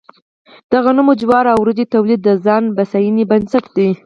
[0.71, 3.89] د غنمو، جوارو او وريجو تولید د ځان بسیاینې بنسټ دی.